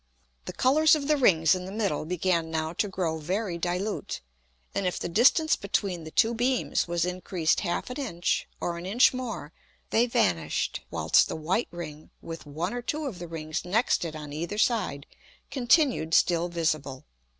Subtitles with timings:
[0.45, 4.19] The Colours of the Rings in the middle began now to grow very dilute,
[4.73, 8.87] and if the distance between the two Beams was increased half an Inch, or an
[8.87, 9.53] Inch more,
[9.91, 14.15] they vanish'd whilst the white Ring, with one or two of the Rings next it
[14.15, 15.05] on either side,
[15.51, 17.05] continued still visible.